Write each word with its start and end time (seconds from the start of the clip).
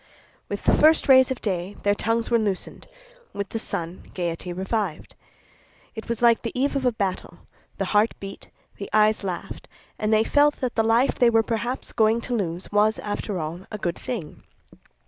With 0.49 0.63
the 0.63 0.73
first 0.73 1.07
rays 1.07 1.29
of 1.29 1.41
day 1.43 1.75
their 1.83 1.93
tongues 1.93 2.31
were 2.31 2.39
loosened; 2.39 2.87
with 3.33 3.49
the 3.49 3.59
sun 3.59 4.09
gaiety 4.15 4.51
revived. 4.51 5.13
It 5.93 6.09
was 6.09 6.23
like 6.23 6.41
the 6.41 6.59
eve 6.59 6.75
of 6.75 6.87
a 6.87 6.91
battle; 6.91 7.41
the 7.77 7.85
heart 7.93 8.15
beat, 8.19 8.47
the 8.77 8.89
eyes 8.93 9.23
laughed, 9.23 9.67
and 9.99 10.11
they 10.11 10.23
felt 10.23 10.59
that 10.59 10.73
the 10.73 10.81
life 10.81 11.13
they 11.13 11.29
were 11.29 11.43
perhaps 11.43 11.93
going 11.93 12.19
to 12.21 12.33
lose, 12.35 12.71
was, 12.71 12.97
after 12.97 13.37
all, 13.37 13.67
a 13.69 13.77
good 13.77 13.99
thing. 13.99 14.41